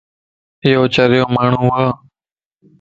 [0.63, 1.73] ايو چريو ماڻھون وَ